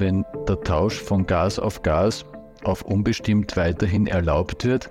[0.00, 2.24] wenn der Tausch von Gas auf Gas
[2.64, 4.88] auf unbestimmt weiterhin erlaubt wird,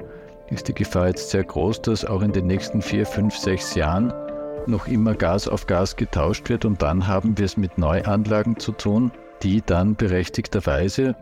[0.49, 4.13] ist die Gefahr jetzt sehr groß, dass auch in den nächsten vier, fünf, sechs Jahren
[4.67, 8.71] noch immer Gas auf Gas getauscht wird und dann haben wir es mit Neuanlagen zu
[8.71, 9.11] tun,
[9.43, 11.15] die dann berechtigterweise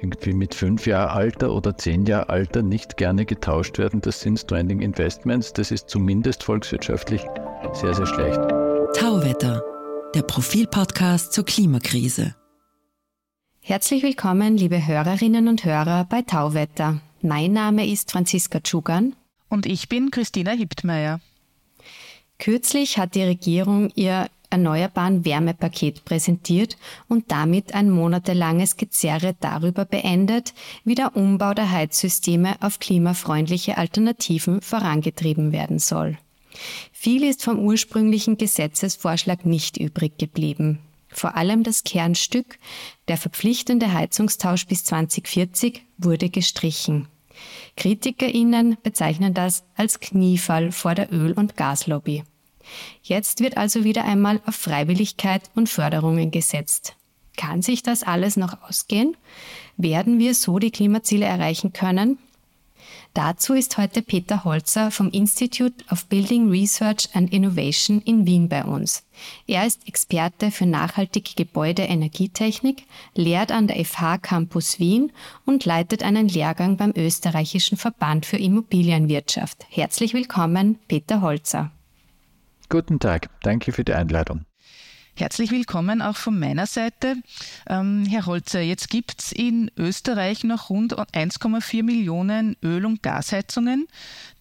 [0.00, 4.00] irgendwie mit fünf Jahre Alter oder zehn Jahre Alter nicht gerne getauscht werden.
[4.00, 5.52] Das sind Stranding Investments.
[5.52, 7.24] Das ist zumindest volkswirtschaftlich
[7.72, 8.40] sehr, sehr schlecht.
[8.96, 9.62] Tauwetter,
[10.14, 12.34] der Profilpodcast zur Klimakrise.
[13.60, 17.00] Herzlich willkommen, liebe Hörerinnen und Hörer bei Tauwetter.
[17.20, 19.14] Mein Name ist Franziska Tschugan.
[19.50, 21.20] Und ich bin Christina Hiptmeier.
[22.38, 30.54] Kürzlich hat die Regierung ihr Erneuerbaren Wärmepaket präsentiert und damit ein monatelanges Gezerre darüber beendet,
[30.84, 36.16] wie der Umbau der Heizsysteme auf klimafreundliche Alternativen vorangetrieben werden soll.
[36.92, 40.78] Viel ist vom ursprünglichen Gesetzesvorschlag nicht übrig geblieben.
[41.10, 42.58] Vor allem das Kernstück,
[43.08, 47.08] der verpflichtende Heizungstausch bis 2040, wurde gestrichen.
[47.76, 52.24] KritikerInnen bezeichnen das als Kniefall vor der Öl- und Gaslobby.
[53.02, 56.96] Jetzt wird also wieder einmal auf Freiwilligkeit und Förderungen gesetzt.
[57.36, 59.16] Kann sich das alles noch ausgehen?
[59.76, 62.18] Werden wir so die Klimaziele erreichen können?
[63.18, 68.62] Dazu ist heute Peter Holzer vom Institute of Building Research and Innovation in Wien bei
[68.62, 69.02] uns.
[69.48, 72.84] Er ist Experte für nachhaltige Gebäudeenergietechnik,
[73.16, 75.10] lehrt an der FH Campus Wien
[75.44, 79.66] und leitet einen Lehrgang beim Österreichischen Verband für Immobilienwirtschaft.
[79.68, 81.72] Herzlich willkommen, Peter Holzer.
[82.68, 84.44] Guten Tag, danke für die Einladung.
[85.18, 87.16] Herzlich willkommen auch von meiner Seite.
[87.68, 93.88] Ähm, Herr Holzer, jetzt gibt es in Österreich noch rund 1,4 Millionen Öl- und Gasheizungen.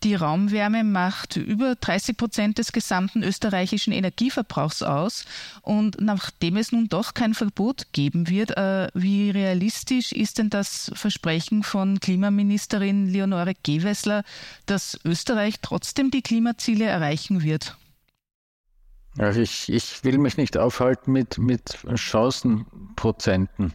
[0.03, 5.25] Die Raumwärme macht über 30 Prozent des gesamten österreichischen Energieverbrauchs aus.
[5.63, 10.91] Und nachdem es nun doch kein Verbot geben wird, äh, wie realistisch ist denn das
[10.93, 14.23] Versprechen von Klimaministerin Leonore Gewessler,
[14.67, 17.75] dass Österreich trotzdem die Klimaziele erreichen wird?
[19.17, 23.73] Also ich, ich will mich nicht aufhalten mit, mit Chancenprozenten.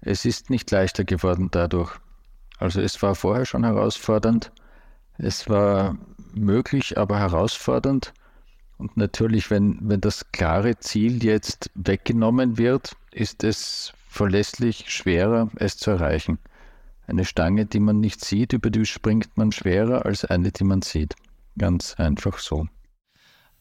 [0.00, 1.92] Es ist nicht leichter geworden dadurch.
[2.58, 4.52] Also es war vorher schon herausfordernd.
[5.16, 5.96] Es war
[6.34, 8.12] möglich, aber herausfordernd.
[8.76, 15.76] Und natürlich, wenn, wenn das klare Ziel jetzt weggenommen wird, ist es verlässlich schwerer, es
[15.76, 16.38] zu erreichen.
[17.06, 20.82] Eine Stange, die man nicht sieht, über die springt man schwerer als eine, die man
[20.82, 21.14] sieht.
[21.56, 22.66] Ganz einfach so.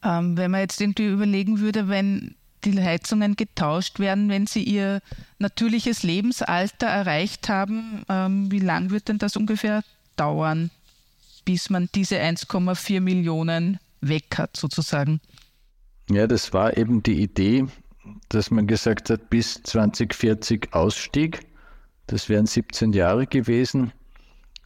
[0.03, 5.02] Ähm, wenn man jetzt irgendwie überlegen würde, wenn die Heizungen getauscht werden, wenn sie ihr
[5.40, 9.84] natürliches Lebensalter erreicht haben, ähm, wie lang wird denn das ungefähr
[10.16, 10.72] dauern,
[11.46, 15.22] bis man diese 1,4 Millionen weg hat, sozusagen?
[16.09, 17.66] Ja, das war eben die Idee,
[18.30, 21.40] dass man gesagt hat, bis 2040 Ausstieg.
[22.08, 23.92] Das wären 17 Jahre gewesen.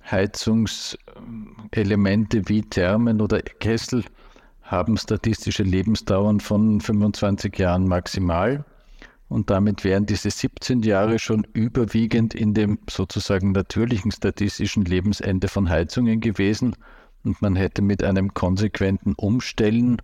[0.10, 4.04] Heizungselemente wie Thermen oder Kessel
[4.68, 8.66] haben statistische Lebensdauern von 25 Jahren maximal.
[9.30, 15.70] Und damit wären diese 17 Jahre schon überwiegend in dem sozusagen natürlichen statistischen Lebensende von
[15.70, 16.76] Heizungen gewesen.
[17.24, 20.02] Und man hätte mit einem konsequenten Umstellen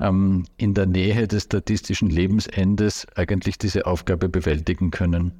[0.00, 5.32] ähm, in der Nähe des statistischen Lebensendes eigentlich diese Aufgabe bewältigen können.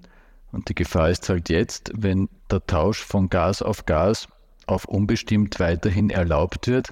[0.52, 4.28] Und die Gefahr ist halt jetzt, wenn der Tausch von Gas auf Gas
[4.66, 6.90] auf unbestimmt weiterhin erlaubt wird,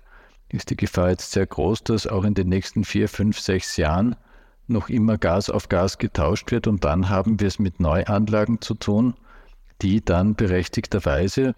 [0.51, 4.17] ist die Gefahr jetzt sehr groß, dass auch in den nächsten vier, fünf, sechs Jahren
[4.67, 8.75] noch immer Gas auf Gas getauscht wird und dann haben wir es mit Neuanlagen zu
[8.75, 9.15] tun,
[9.83, 11.55] die dann berechtigterweise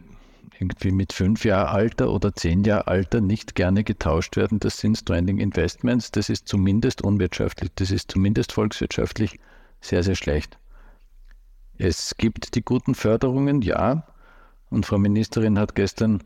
[0.59, 4.61] irgendwie mit fünf Jahre Alter oder zehn Jahre Alter nicht gerne getauscht werden.
[4.61, 6.11] Das sind Stranding Investments.
[6.11, 9.41] Das ist zumindest unwirtschaftlich, das ist zumindest volkswirtschaftlich
[9.81, 10.59] sehr, sehr schlecht.
[11.79, 14.07] Es gibt die guten Förderungen, ja.
[14.69, 16.23] Und Frau Ministerin hat gestern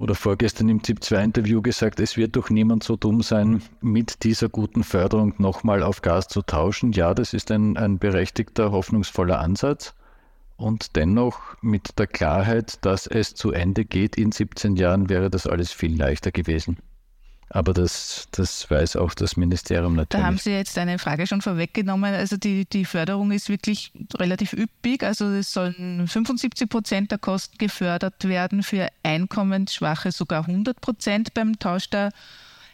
[0.00, 4.82] oder vorgestern im ZIP-2-Interview gesagt, es wird doch niemand so dumm sein, mit dieser guten
[4.82, 6.92] Förderung nochmal auf Gas zu tauschen.
[6.92, 9.94] Ja, das ist ein, ein berechtigter, hoffnungsvoller Ansatz.
[10.56, 15.46] Und dennoch mit der Klarheit, dass es zu Ende geht in 17 Jahren, wäre das
[15.46, 16.78] alles viel leichter gewesen.
[17.52, 20.22] Aber das, das weiß auch das Ministerium natürlich.
[20.22, 22.14] Da haben Sie jetzt eine Frage schon vorweggenommen.
[22.14, 25.02] Also die, die Förderung ist wirklich relativ üppig.
[25.02, 31.58] Also es sollen 75 Prozent der Kosten gefördert werden, für Einkommensschwache sogar 100 Prozent beim
[31.58, 32.12] Tausch der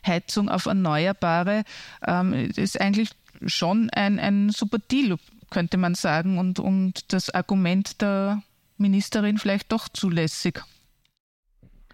[0.07, 1.65] Heizung auf Erneuerbare.
[2.07, 3.09] Ähm, ist eigentlich
[3.47, 5.17] schon ein, ein super Deal,
[5.49, 6.37] könnte man sagen.
[6.37, 8.43] Und, und das Argument der
[8.77, 10.63] Ministerin vielleicht doch zulässig.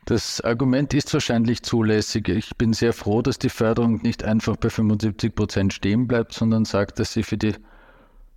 [0.05, 2.29] Das Argument ist wahrscheinlich zulässig.
[2.29, 6.65] Ich bin sehr froh, dass die Förderung nicht einfach bei 75 Prozent stehen bleibt, sondern
[6.65, 7.55] sagt, dass sie für die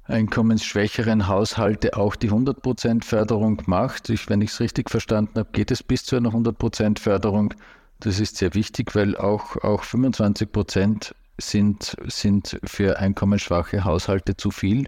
[0.04, 4.10] einkommensschwächeren Haushalte auch die 100% Förderung macht.
[4.10, 7.54] Ich, wenn ich es richtig verstanden habe, geht es bis zu einer 100% Förderung.
[8.00, 14.86] Das ist sehr wichtig, weil auch, auch 25% sind, sind für einkommensschwache Haushalte zu viel.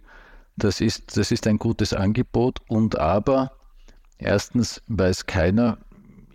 [0.55, 3.51] Das ist, das ist ein gutes Angebot und aber
[4.19, 5.77] erstens weiß keiner,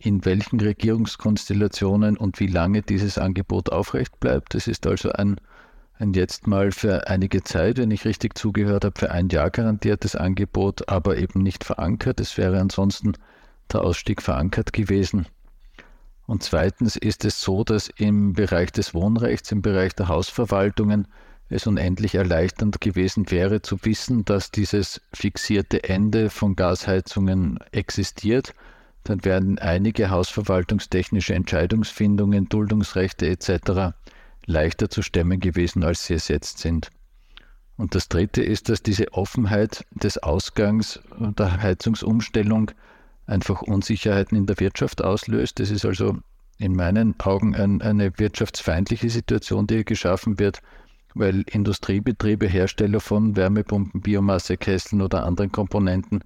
[0.02, 4.54] in welchen Regierungskonstellationen und wie lange dieses Angebot aufrecht bleibt.
[4.54, 5.36] Das ist also ein
[5.98, 10.16] ein jetzt mal für einige Zeit, wenn ich richtig zugehört habe, für ein Jahr garantiertes
[10.16, 12.18] Angebot, aber eben nicht verankert.
[12.18, 13.12] Es wäre ansonsten
[13.72, 15.26] der Ausstieg verankert gewesen.
[16.26, 21.06] Und zweitens ist es so, dass im Bereich des Wohnrechts, im Bereich der Hausverwaltungen
[21.48, 28.54] es unendlich erleichternd gewesen wäre zu wissen, dass dieses fixierte Ende von Gasheizungen existiert.
[29.04, 33.94] Dann werden einige hausverwaltungstechnische Entscheidungsfindungen, Duldungsrechte etc
[34.46, 36.90] leichter zu stemmen gewesen, als sie es jetzt sind.
[37.76, 42.70] Und das Dritte ist, dass diese Offenheit des Ausgangs der Heizungsumstellung
[43.26, 45.58] einfach Unsicherheiten in der Wirtschaft auslöst.
[45.58, 46.18] Das ist also
[46.58, 50.60] in meinen Augen ein, eine wirtschaftsfeindliche Situation, die hier geschaffen wird,
[51.14, 56.22] weil Industriebetriebe, Hersteller von Wärmepumpen, Biomassekesseln oder anderen Komponenten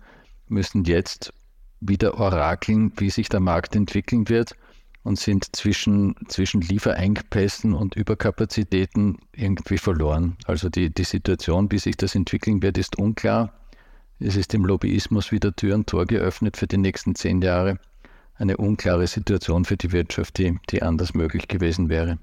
[0.48, 1.32] müssen jetzt
[1.80, 4.56] wieder orakeln, wie sich der Markt entwickeln wird
[5.02, 10.36] und sind zwischen, zwischen Lieferengpässen und Überkapazitäten irgendwie verloren.
[10.46, 13.52] Also die, die Situation, wie sich das entwickeln wird, ist unklar.
[14.18, 17.78] Es ist dem Lobbyismus wieder Tür und Tor geöffnet für die nächsten zehn Jahre.
[18.34, 22.18] Eine unklare Situation für die Wirtschaft, die, die anders möglich gewesen wäre.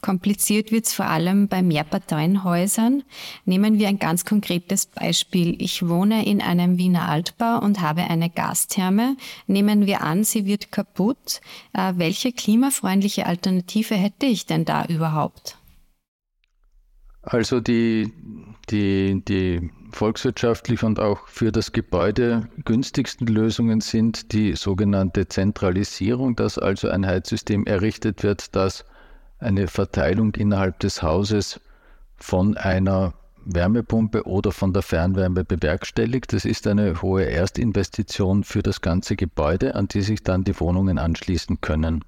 [0.00, 3.02] Kompliziert wird es vor allem bei Mehrparteienhäusern.
[3.44, 5.60] Nehmen wir ein ganz konkretes Beispiel.
[5.60, 9.16] Ich wohne in einem Wiener Altbau und habe eine Gastherme.
[9.46, 11.40] Nehmen wir an, sie wird kaputt.
[11.72, 15.58] Äh, welche klimafreundliche Alternative hätte ich denn da überhaupt?
[17.22, 18.12] Also die,
[18.70, 26.58] die, die volkswirtschaftlich und auch für das Gebäude günstigsten Lösungen sind die sogenannte Zentralisierung, dass
[26.58, 28.84] also ein Heizsystem errichtet wird, das
[29.38, 31.60] eine Verteilung innerhalb des Hauses
[32.16, 33.14] von einer
[33.44, 36.32] Wärmepumpe oder von der Fernwärme bewerkstelligt.
[36.32, 40.98] Das ist eine hohe Erstinvestition für das ganze Gebäude, an die sich dann die Wohnungen
[40.98, 42.04] anschließen können.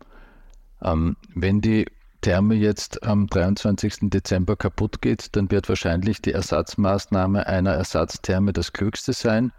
[0.83, 1.87] Ähm, wenn die
[2.21, 4.11] Therme jetzt am 23.
[4.11, 9.53] Dezember kaputt geht, dann wird wahrscheinlich die Ersatzmaßnahme einer Ersatztherme das Klügste sein,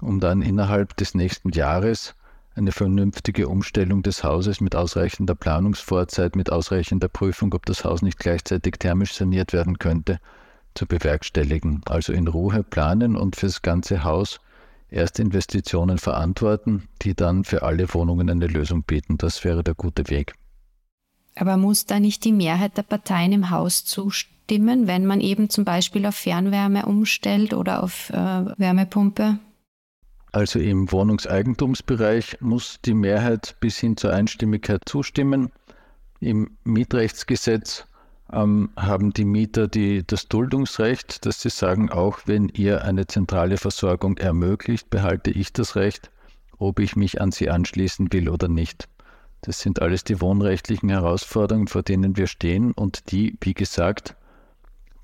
[0.00, 2.16] um dann innerhalb des nächsten Jahres
[2.58, 8.18] eine vernünftige Umstellung des Hauses mit ausreichender Planungsvorzeit, mit ausreichender Prüfung, ob das Haus nicht
[8.18, 10.18] gleichzeitig thermisch saniert werden könnte,
[10.74, 11.82] zu bewerkstelligen.
[11.86, 14.40] Also in Ruhe planen und fürs ganze Haus
[14.90, 19.18] erste Investitionen verantworten, die dann für alle Wohnungen eine Lösung bieten.
[19.18, 20.34] Das wäre der gute Weg.
[21.36, 25.64] Aber muss da nicht die Mehrheit der Parteien im Haus zustimmen, wenn man eben zum
[25.64, 29.38] Beispiel auf Fernwärme umstellt oder auf äh, Wärmepumpe?
[30.38, 35.50] Also im Wohnungseigentumsbereich muss die Mehrheit bis hin zur Einstimmigkeit zustimmen.
[36.20, 37.88] Im Mietrechtsgesetz
[38.32, 43.56] ähm, haben die Mieter die, das Duldungsrecht, dass sie sagen, auch wenn ihr eine zentrale
[43.56, 46.08] Versorgung ermöglicht, behalte ich das Recht,
[46.56, 48.88] ob ich mich an sie anschließen will oder nicht.
[49.40, 54.14] Das sind alles die wohnrechtlichen Herausforderungen, vor denen wir stehen und die, wie gesagt,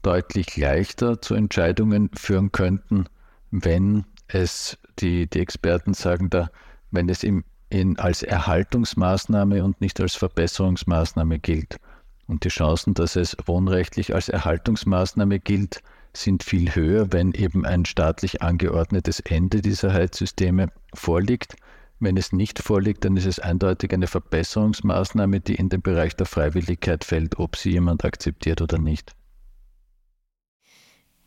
[0.02, 3.06] deutlich leichter zu Entscheidungen führen könnten,
[3.50, 6.50] wenn es, die, die Experten sagen da,
[6.90, 11.78] wenn es im, in, als Erhaltungsmaßnahme und nicht als Verbesserungsmaßnahme gilt.
[12.26, 15.82] Und die Chancen, dass es wohnrechtlich als Erhaltungsmaßnahme gilt,
[16.16, 21.56] sind viel höher, wenn eben ein staatlich angeordnetes Ende dieser Heizsysteme vorliegt.
[22.00, 26.26] Wenn es nicht vorliegt, dann ist es eindeutig eine Verbesserungsmaßnahme, die in den Bereich der
[26.26, 29.14] Freiwilligkeit fällt, ob sie jemand akzeptiert oder nicht.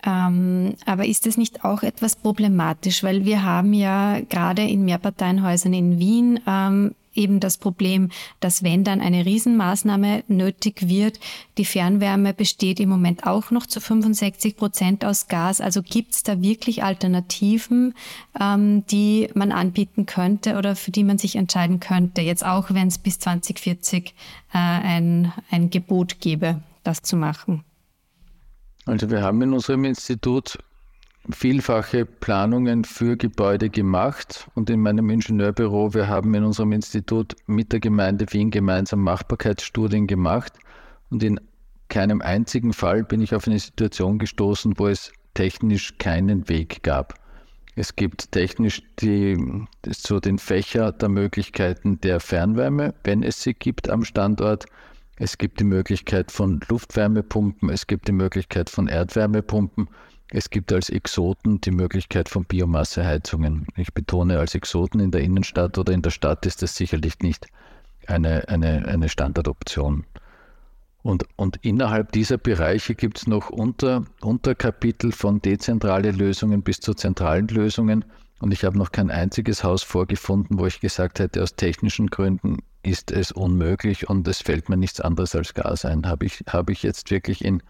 [0.07, 3.03] Ähm, aber ist das nicht auch etwas problematisch?
[3.03, 8.09] Weil wir haben ja gerade in Mehrparteienhäusern in Wien ähm, eben das Problem,
[8.39, 11.19] dass wenn dann eine Riesenmaßnahme nötig wird,
[11.57, 15.59] die Fernwärme besteht im Moment auch noch zu 65 Prozent aus Gas.
[15.59, 17.93] Also gibt es da wirklich Alternativen,
[18.39, 22.87] ähm, die man anbieten könnte oder für die man sich entscheiden könnte, jetzt auch wenn
[22.87, 24.13] es bis 2040
[24.53, 27.66] äh, ein, ein Gebot gäbe, das zu machen?
[28.87, 30.57] Also wir haben in unserem Institut
[31.29, 37.73] vielfache Planungen für Gebäude gemacht und in meinem Ingenieurbüro, wir haben in unserem Institut mit
[37.73, 40.53] der Gemeinde Wien gemeinsam Machbarkeitsstudien gemacht
[41.09, 41.37] und in
[41.89, 47.15] keinem einzigen Fall bin ich auf eine Situation gestoßen, wo es technisch keinen Weg gab.
[47.75, 49.37] Es gibt technisch die,
[49.85, 54.65] so den Fächer der Möglichkeiten der Fernwärme, wenn es sie gibt am Standort.
[55.19, 59.89] Es gibt die Möglichkeit von Luftwärmepumpen, es gibt die Möglichkeit von Erdwärmepumpen
[60.29, 63.65] es gibt als Exoten die Möglichkeit von Biomasseheizungen.
[63.77, 67.47] Ich betone, als Exoten in der Innenstadt oder in der Stadt ist das sicherlich nicht
[68.07, 70.05] eine, eine, eine Standardoption.
[71.01, 76.93] Und, und innerhalb dieser Bereiche gibt es noch Unter, Unterkapitel von dezentrale Lösungen bis zu
[76.93, 78.03] zentralen Lösungen.
[78.39, 82.57] Und ich habe noch kein einziges Haus vorgefunden, wo ich gesagt hätte, aus technischen Gründen
[82.87, 86.07] ist es unmöglich und es fällt mir nichts anderes als Gas ein.
[86.07, 87.61] Habe ich, habe ich jetzt wirklich in,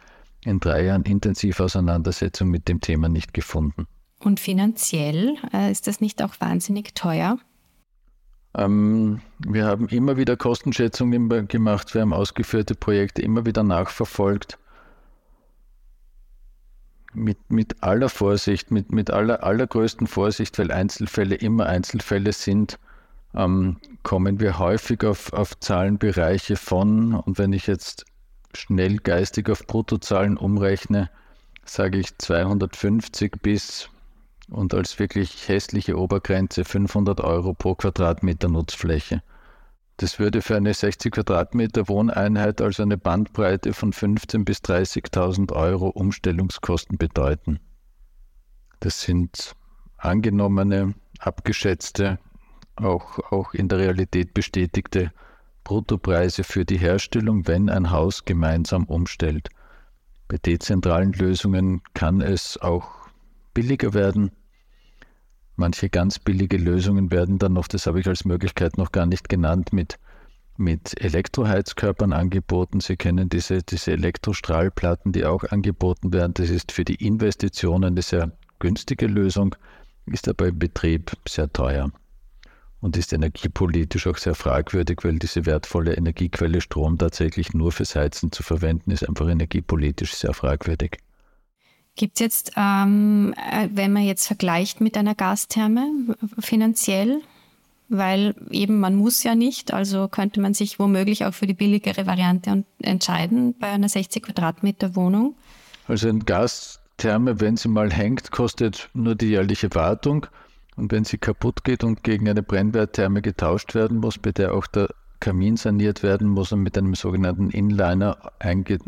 [0.46, 3.88] in drei Jahren intensive Auseinandersetzung mit dem Thema nicht gefunden.
[4.20, 7.40] Und finanziell äh, ist das nicht auch wahnsinnig teuer?
[8.56, 14.60] Ähm, wir haben immer wieder Kostenschätzungen gemacht, wir haben ausgeführte Projekte immer wieder nachverfolgt.
[17.14, 22.78] Mit, mit aller Vorsicht, mit, mit aller, allergrößten Vorsicht, weil Einzelfälle immer Einzelfälle sind,
[23.38, 28.06] ähm, kommen wir häufig auf, auf Zahlenbereiche von, und wenn ich jetzt
[28.54, 31.10] schnell geistig auf Bruttozahlen umrechne,
[31.64, 33.90] sage ich 250 bis
[34.50, 39.22] und als wirklich hässliche Obergrenze 500 Euro pro Quadratmeter Nutzfläche.
[39.98, 45.90] Das würde für eine 60 Quadratmeter Wohneinheit also eine Bandbreite von 15.000 bis 30.000 Euro
[45.90, 47.60] Umstellungskosten bedeuten.
[48.80, 49.56] Das sind
[49.98, 52.20] angenommene, abgeschätzte,
[52.78, 55.12] auch, auch in der Realität bestätigte
[55.64, 59.50] Bruttopreise für die Herstellung, wenn ein Haus gemeinsam umstellt.
[60.28, 62.90] Bei dezentralen Lösungen kann es auch
[63.54, 64.32] billiger werden.
[65.56, 69.28] Manche ganz billige Lösungen werden dann noch, das habe ich als Möglichkeit noch gar nicht
[69.28, 70.00] genannt, mit,
[70.56, 72.80] mit Elektroheizkörpern angeboten.
[72.80, 76.34] Sie kennen diese, diese Elektrostrahlplatten, die auch angeboten werden.
[76.36, 79.56] Das ist für die Investitionen eine sehr günstige Lösung,
[80.06, 81.92] ist aber im Betrieb sehr teuer
[82.82, 88.32] und ist energiepolitisch auch sehr fragwürdig, weil diese wertvolle Energiequelle Strom tatsächlich nur fürs Heizen
[88.32, 90.98] zu verwenden, ist einfach energiepolitisch sehr fragwürdig.
[91.96, 95.90] Gibt es jetzt, ähm, äh, wenn man jetzt vergleicht mit einer Gastherme
[96.38, 97.22] finanziell,
[97.90, 102.06] weil eben man muss ja nicht, also könnte man sich womöglich auch für die billigere
[102.06, 105.36] Variante entscheiden bei einer 60 Quadratmeter Wohnung?
[105.88, 110.28] Also eine Gastherme, wenn sie mal hängt, kostet nur die jährliche Wartung.
[110.78, 114.68] Und wenn sie kaputt geht und gegen eine Brennwerttherme getauscht werden muss, bei der auch
[114.68, 118.32] der Kamin saniert werden muss und mit einem sogenannten Inliner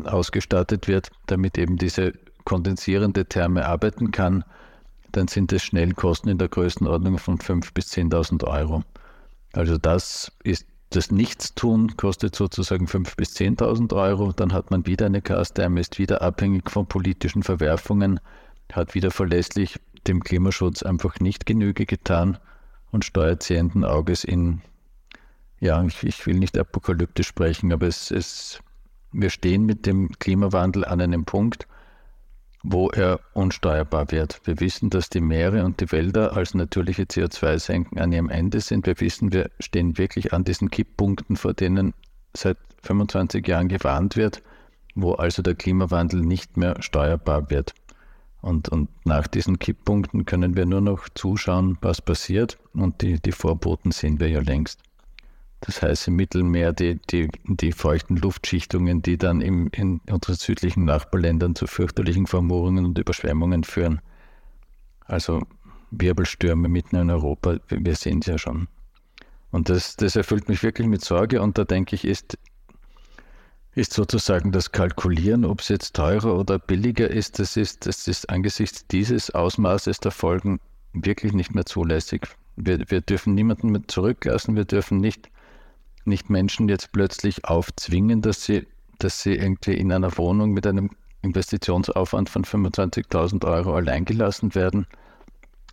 [0.06, 2.14] ausgestattet wird, damit eben diese
[2.46, 4.44] kondensierende Therme arbeiten kann,
[5.12, 8.84] dann sind es schnell Kosten in der Größenordnung von 5.000 bis 10.000 Euro.
[9.54, 14.32] Also das ist das Nichtstun kostet sozusagen 5.000 bis 10.000 Euro.
[14.32, 18.20] Dann hat man wieder eine Gastherme, ist wieder abhängig von politischen Verwerfungen,
[18.74, 22.38] hat wieder verlässlich dem Klimaschutz einfach nicht Genüge getan
[22.92, 24.62] und steuert sehenden Auges in,
[25.60, 28.60] ja, ich, ich will nicht apokalyptisch sprechen, aber es, es,
[29.12, 31.68] wir stehen mit dem Klimawandel an einem Punkt,
[32.64, 34.42] wo er unsteuerbar wird.
[34.44, 38.86] Wir wissen, dass die Meere und die Wälder als natürliche CO2-Senken an ihrem Ende sind.
[38.86, 41.94] Wir wissen, wir stehen wirklich an diesen Kipppunkten, vor denen
[42.36, 44.44] seit 25 Jahren gewarnt wird,
[44.96, 47.74] wo also der Klimawandel nicht mehr steuerbar wird.
[48.42, 52.58] Und, und nach diesen Kipppunkten können wir nur noch zuschauen, was passiert.
[52.74, 54.80] Und die, die Vorboten sehen wir ja längst.
[55.62, 60.86] Das heißt im Mittelmeer die, die, die feuchten Luftschichtungen, die dann im, in unseren südlichen
[60.86, 64.00] Nachbarländern zu fürchterlichen Vermoorungen und Überschwemmungen führen.
[65.06, 65.44] Also
[65.92, 68.68] Wirbelstürme mitten in Europa, wir sehen es ja schon.
[69.52, 72.38] Und das, das erfüllt mich wirklich mit Sorge und da denke ich, ist,
[73.76, 78.30] ist sozusagen das Kalkulieren, ob es jetzt teurer oder billiger ist, das ist, das ist
[78.30, 80.60] angesichts dieses Ausmaßes der Folgen
[80.94, 82.28] wirklich nicht mehr zulässig.
[82.56, 85.30] Wir, wir dürfen niemanden mit zurücklassen, wir dürfen nicht
[86.10, 90.90] nicht Menschen jetzt plötzlich aufzwingen, dass sie, dass sie irgendwie in einer Wohnung mit einem
[91.22, 94.88] Investitionsaufwand von 25.000 Euro alleingelassen werden.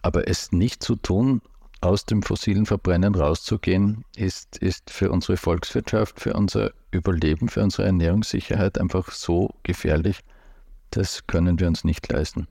[0.03, 1.43] Aber es nicht zu tun,
[1.87, 7.87] aus dem fossilen Verbrennen rauszugehen, ist, ist für unsere Volkswirtschaft, für unser Überleben, für unsere
[7.87, 10.21] Ernährungssicherheit einfach so gefährlich,
[10.91, 12.49] das können wir uns nicht leisten.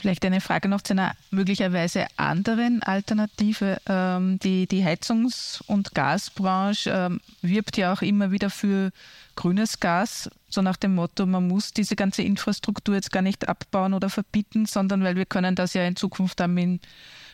[0.00, 3.80] Vielleicht eine Frage noch zu einer möglicherweise anderen Alternative.
[3.86, 8.90] Ähm, die, die Heizungs- und Gasbranche ähm, wirbt ja auch immer wieder für
[9.36, 13.94] grünes Gas, so nach dem Motto, man muss diese ganze Infrastruktur jetzt gar nicht abbauen
[13.94, 16.82] oder verbieten, sondern weil wir können das ja in Zukunft dann mit,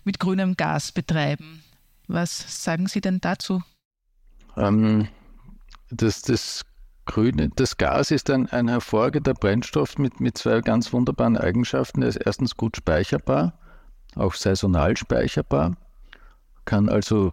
[0.04, 1.62] mit grünem Gas betreiben.
[2.06, 3.62] Was sagen Sie denn dazu?
[4.56, 5.08] Ähm,
[5.90, 6.66] das, das
[7.06, 12.02] Grüne, das Gas ist ein, ein hervorragender Brennstoff mit, mit zwei ganz wunderbaren Eigenschaften.
[12.02, 13.54] Er ist erstens gut speicherbar,
[14.16, 15.76] auch saisonal speicherbar,
[16.64, 17.32] kann also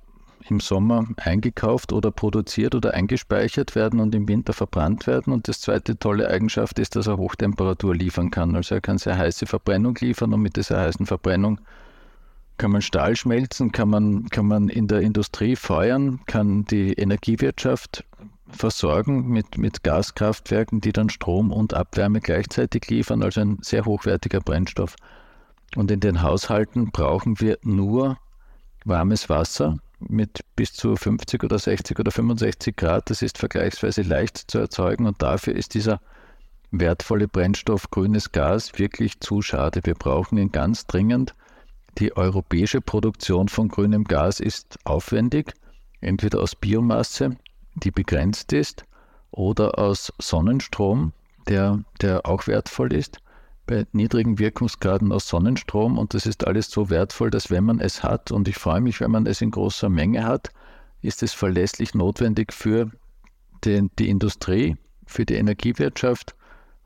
[0.49, 5.33] im Sommer eingekauft oder produziert oder eingespeichert werden und im Winter verbrannt werden.
[5.33, 8.55] Und das zweite tolle Eigenschaft ist, dass er Hochtemperatur liefern kann.
[8.55, 11.61] Also er kann sehr heiße Verbrennung liefern und mit dieser heißen Verbrennung
[12.57, 18.03] kann man Stahl schmelzen, kann man, kann man in der Industrie feuern, kann die Energiewirtschaft
[18.55, 24.39] versorgen mit, mit Gaskraftwerken, die dann Strom und Abwärme gleichzeitig liefern, also ein sehr hochwertiger
[24.39, 24.95] Brennstoff.
[25.75, 28.17] Und in den Haushalten brauchen wir nur
[28.85, 33.09] warmes Wasser mit bis zu 50 oder 60 oder 65 Grad.
[33.09, 36.01] Das ist vergleichsweise leicht zu erzeugen und dafür ist dieser
[36.71, 39.81] wertvolle Brennstoff grünes Gas wirklich zu schade.
[39.83, 41.35] Wir brauchen ihn ganz dringend.
[41.97, 45.53] Die europäische Produktion von grünem Gas ist aufwendig,
[45.99, 47.35] entweder aus Biomasse,
[47.75, 48.83] die begrenzt ist,
[49.31, 51.13] oder aus Sonnenstrom,
[51.47, 53.19] der, der auch wertvoll ist
[53.71, 58.03] bei niedrigen Wirkungsgraden aus Sonnenstrom und das ist alles so wertvoll, dass wenn man es
[58.03, 60.49] hat, und ich freue mich, wenn man es in großer Menge hat,
[61.01, 62.91] ist es verlässlich notwendig für
[63.63, 64.75] den, die Industrie,
[65.05, 66.35] für die Energiewirtschaft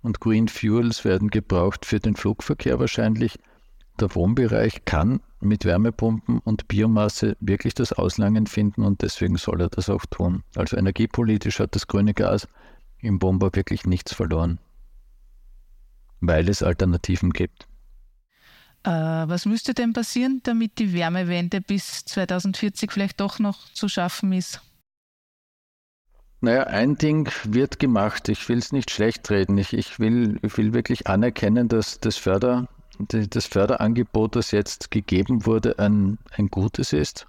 [0.04, 3.40] und Green Fuels werden gebraucht für den Flugverkehr wahrscheinlich.
[4.00, 9.70] Der Wohnbereich kann mit Wärmepumpen und Biomasse wirklich das Auslangen finden und deswegen soll er
[9.70, 10.44] das auch tun.
[10.56, 12.48] Also energiepolitisch hat das grüne Gas
[13.00, 14.60] im Bomber wirklich nichts verloren
[16.22, 17.68] weil es Alternativen gibt.
[18.84, 24.32] Äh, was müsste denn passieren, damit die Wärmewende bis 2040 vielleicht doch noch zu schaffen
[24.32, 24.62] ist?
[26.42, 28.30] Naja, ein Ding wird gemacht.
[28.30, 29.58] Ich will es nicht schlecht reden.
[29.58, 32.68] Ich, ich, will, ich will wirklich anerkennen, dass das, Förder,
[33.00, 37.28] das Förderangebot, das jetzt gegeben wurde, ein, ein gutes ist.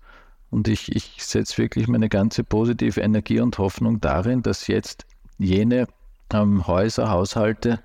[0.50, 5.04] Und ich, ich setze wirklich meine ganze positive Energie und Hoffnung darin, dass jetzt
[5.38, 5.86] jene
[6.32, 7.80] ähm, Häuser, Haushalte,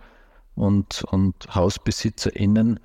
[0.56, 2.80] und, und HausbesitzerInnen,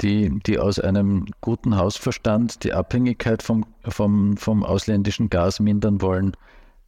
[0.00, 6.36] die, die aus einem guten Hausverstand die Abhängigkeit vom, vom, vom ausländischen Gas mindern wollen,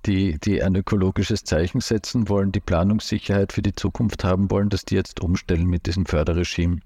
[0.06, 4.84] die, die ein ökologisches Zeichen setzen wollen, die Planungssicherheit für die Zukunft haben wollen, dass
[4.84, 6.78] die jetzt umstellen mit diesem Förderregime.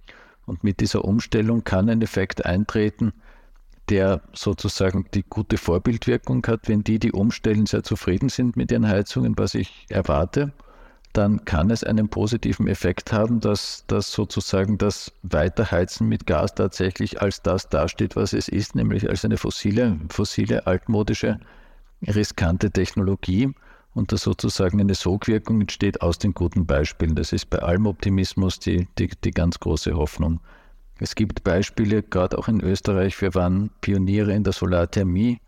[0.46, 3.12] Und mit dieser Umstellung kann ein Effekt eintreten,
[3.88, 8.88] der sozusagen die gute Vorbildwirkung hat, wenn die, die umstellen, sehr zufrieden sind mit ihren
[8.88, 10.52] Heizungen, was ich erwarte
[11.14, 17.22] dann kann es einen positiven Effekt haben, dass, dass sozusagen das Weiterheizen mit Gas tatsächlich
[17.22, 21.38] als das dasteht, was es ist, nämlich als eine fossile, fossile altmodische,
[22.02, 23.54] riskante Technologie
[23.94, 27.14] und dass sozusagen eine Sogwirkung entsteht aus den guten Beispielen.
[27.14, 30.40] Das ist bei allem Optimismus die, die, die ganz große Hoffnung.
[30.98, 35.40] Es gibt Beispiele, gerade auch in Österreich, wir waren Pioniere in der Solarthermie.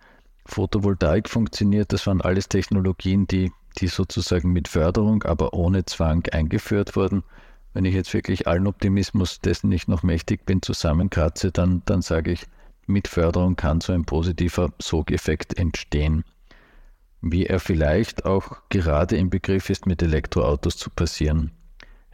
[0.45, 6.97] Photovoltaik funktioniert, das waren alles Technologien, die die sozusagen mit Förderung, aber ohne Zwang eingeführt
[6.97, 7.23] wurden.
[7.73, 12.33] Wenn ich jetzt wirklich allen Optimismus, dessen ich noch mächtig bin, zusammenkratze, dann, dann sage
[12.33, 12.47] ich,
[12.87, 16.25] mit Förderung kann so ein positiver Sogeffekt entstehen.
[17.21, 21.53] Wie er vielleicht auch gerade im Begriff ist, mit Elektroautos zu passieren.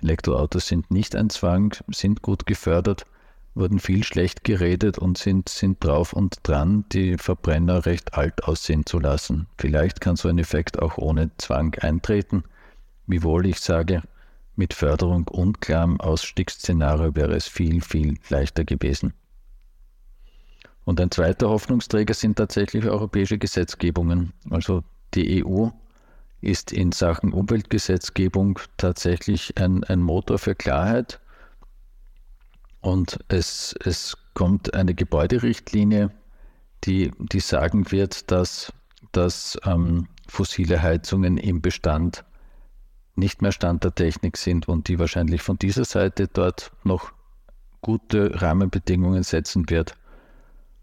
[0.00, 3.06] Elektroautos sind nicht ein Zwang, sind gut gefördert,
[3.54, 8.86] wurden viel schlecht geredet und sind, sind drauf und dran, die Verbrenner recht alt aussehen
[8.86, 9.46] zu lassen.
[9.58, 12.44] Vielleicht kann so ein Effekt auch ohne Zwang eintreten,
[13.06, 14.02] wiewohl ich sage,
[14.56, 19.14] mit Förderung und klarem Ausstiegsszenario wäre es viel, viel leichter gewesen.
[20.84, 24.32] Und ein zweiter Hoffnungsträger sind tatsächlich europäische Gesetzgebungen.
[24.50, 24.82] Also
[25.14, 25.68] die EU
[26.40, 31.20] ist in Sachen Umweltgesetzgebung tatsächlich ein, ein Motor für Klarheit
[32.82, 36.10] und es, es kommt eine Gebäuderichtlinie,
[36.84, 38.72] die, die sagen wird, dass,
[39.12, 42.24] dass ähm, fossile Heizungen im Bestand
[43.14, 47.12] nicht mehr Stand der Technik sind und die wahrscheinlich von dieser Seite dort noch
[47.82, 49.94] gute Rahmenbedingungen setzen wird.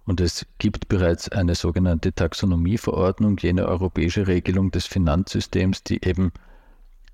[0.09, 6.31] Und es gibt bereits eine sogenannte Taxonomieverordnung, jene europäische Regelung des Finanzsystems, die eben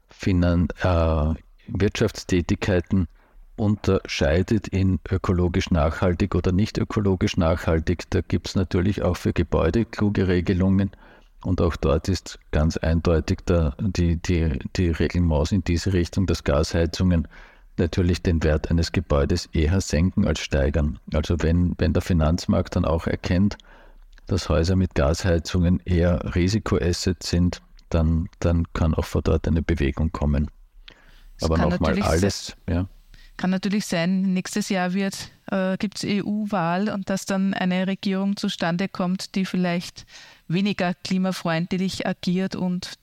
[0.07, 1.33] Finan äh,
[1.67, 3.09] Wirtschaftstätigkeiten
[3.57, 8.09] unterscheidet in ökologisch nachhaltig oder nicht ökologisch nachhaltig.
[8.11, 10.91] Da gibt es natürlich auch für Gebäude kluge Regelungen.
[11.43, 16.45] Und auch dort ist ganz eindeutig der, die, die, die Regelmaß in diese Richtung, dass
[16.45, 17.27] Gasheizungen
[17.77, 20.99] natürlich den Wert eines Gebäudes eher senken als steigern.
[21.13, 23.57] Also wenn, wenn der Finanzmarkt dann auch erkennt,
[24.27, 30.11] dass Häuser mit Gasheizungen eher Risikoassets sind, dann, dann kann auch vor dort eine Bewegung
[30.11, 30.49] kommen.
[31.41, 32.87] Aber nochmal alles, ja.
[33.37, 38.37] Kann natürlich sein, nächstes Jahr wird, äh, gibt es EU-Wahl und dass dann eine Regierung
[38.37, 40.05] zustande kommt, die vielleicht
[40.47, 42.93] weniger klimafreundlich agiert und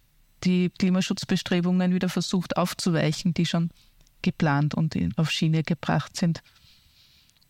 [0.45, 3.71] die Klimaschutzbestrebungen wieder versucht aufzuweichen, die schon
[4.23, 6.43] geplant und auf Schiene gebracht sind.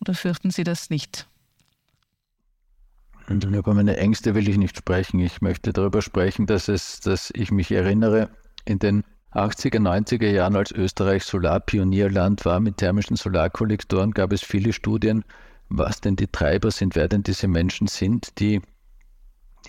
[0.00, 1.28] Oder fürchten Sie das nicht?
[3.28, 5.20] Über meine Ängste will ich nicht sprechen.
[5.20, 8.28] Ich möchte darüber sprechen, dass, es, dass ich mich erinnere,
[8.64, 14.72] in den 80er, 90er Jahren, als Österreich Solarpionierland war mit thermischen Solarkollektoren, gab es viele
[14.72, 15.24] Studien,
[15.68, 18.60] was denn die Treiber sind, wer denn diese Menschen sind, die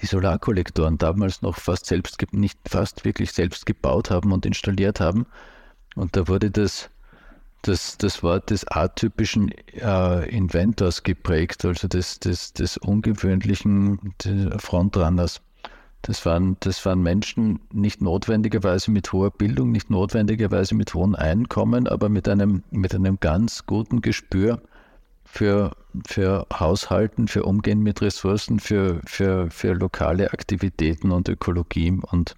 [0.02, 5.26] die Solarkollektoren damals noch fast selbst, nicht fast wirklich selbst gebaut haben und installiert haben.
[5.96, 6.90] Und da wurde das,
[7.64, 14.14] das, das Wort des atypischen äh, Inventors geprägt, also des, des, des ungewöhnlichen
[14.58, 15.42] Frontrunners.
[16.04, 21.88] Das waren, das waren Menschen nicht notwendigerweise mit hoher Bildung, nicht notwendigerweise mit hohem Einkommen,
[21.88, 24.62] aber mit einem, mit einem ganz guten Gespür
[25.24, 25.72] für,
[26.06, 31.98] für Haushalten, für Umgehen mit Ressourcen, für, für, für lokale Aktivitäten und Ökologie.
[32.12, 32.36] Und,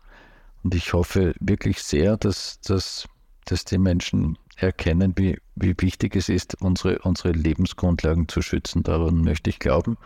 [0.63, 3.07] und ich hoffe wirklich sehr, dass, dass,
[3.45, 8.83] dass die Menschen erkennen, wie, wie wichtig es ist, unsere, unsere Lebensgrundlagen zu schützen.
[8.83, 9.97] Daran möchte ich glauben.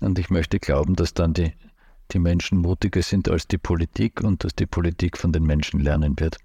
[0.00, 1.52] Und ich möchte glauben, dass dann die,
[2.10, 6.18] die Menschen mutiger sind als die Politik und dass die Politik von den Menschen lernen
[6.18, 6.38] wird.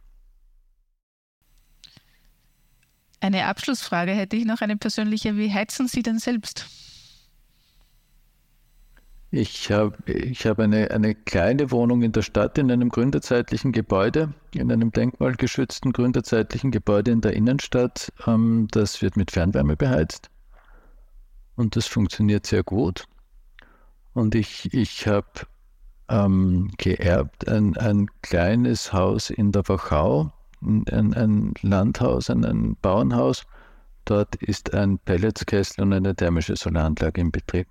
[3.19, 5.37] Eine Abschlussfrage hätte ich noch, eine persönliche.
[5.37, 6.67] Wie heizen Sie denn selbst?
[9.29, 14.33] Ich habe ich hab eine, eine kleine Wohnung in der Stadt in einem gründerzeitlichen Gebäude,
[14.53, 18.13] in einem denkmalgeschützten gründerzeitlichen Gebäude in der Innenstadt.
[18.25, 20.29] Ähm, das wird mit Fernwärme beheizt
[21.57, 23.05] und das funktioniert sehr gut.
[24.13, 25.27] Und ich, ich habe
[26.07, 33.45] ähm, geerbt ein, ein kleines Haus in der Wachau ein, ein Landhaus, ein, ein Bauernhaus.
[34.05, 37.67] Dort ist ein Pelletskessel und eine thermische Solaranlage in Betrieb.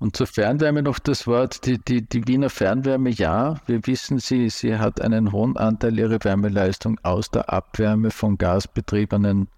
[0.00, 4.48] Und zur Fernwärme noch das Wort, die, die, die Wiener Fernwärme, ja, wir wissen, sie,
[4.48, 9.48] sie hat einen hohen Anteil ihrer Wärmeleistung aus der Abwärme von gasbetriebenen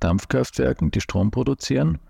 [0.00, 2.00] Dampfkraftwerken, die Strom produzieren.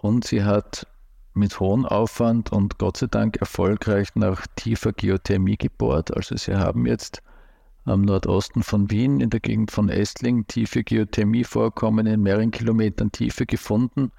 [0.00, 0.86] Und sie hat
[1.34, 6.16] mit hohem Aufwand und Gott sei Dank erfolgreich nach tiefer Geothermie gebohrt.
[6.16, 7.22] Also sie haben jetzt
[7.84, 13.44] am Nordosten von Wien in der Gegend von Estling tiefe Geothermievorkommen in mehreren Kilometern Tiefe
[13.44, 14.10] gefunden,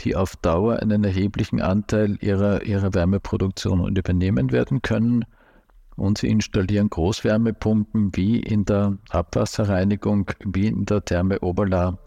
[0.00, 5.24] die auf Dauer einen erheblichen Anteil ihrer, ihrer Wärmeproduktion übernehmen werden können.
[5.96, 11.98] Und sie installieren Großwärmepumpen wie in der Abwasserreinigung, wie in der Therme Oberla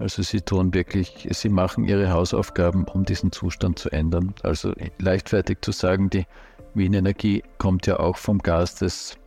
[0.00, 4.34] also sie tun wirklich, sie machen ihre Hausaufgaben, um diesen Zustand zu ändern.
[4.42, 6.26] Also leichtfertig zu sagen, die
[6.72, 9.18] Wien Energie kommt ja auch vom Gas, das,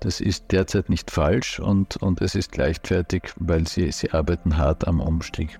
[0.00, 4.86] das ist derzeit nicht falsch und, und es ist leichtfertig, weil sie, sie arbeiten hart
[4.86, 5.58] am Umstieg.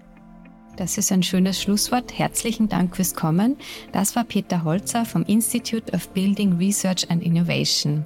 [0.76, 2.18] Das ist ein schönes Schlusswort.
[2.18, 3.56] Herzlichen Dank fürs Kommen.
[3.92, 8.04] Das war Peter Holzer vom Institute of Building Research and Innovation.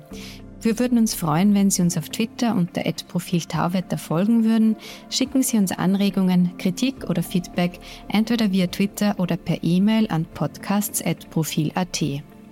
[0.60, 4.76] Wir würden uns freuen, wenn Sie uns auf Twitter unter Profil Tauwetter folgen würden.
[5.08, 7.78] Schicken Sie uns Anregungen, Kritik oder Feedback
[8.08, 12.02] entweder via Twitter oder per E-Mail an podcasts.profil.at.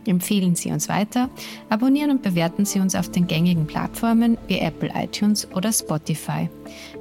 [0.06, 1.28] Empfehlen Sie uns weiter,
[1.68, 6.48] abonnieren und bewerten Sie uns auf den gängigen Plattformen wie Apple iTunes oder Spotify.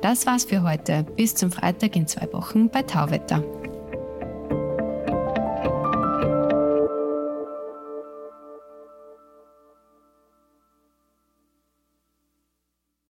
[0.01, 1.05] Das war's für heute.
[1.15, 3.43] Bis zum Freitag in zwei Wochen bei Tauwetter.